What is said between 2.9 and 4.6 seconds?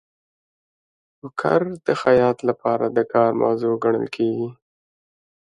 د کار موضوع ګڼل کیږي.